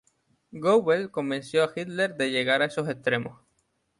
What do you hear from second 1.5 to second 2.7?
a Hitler de llegar a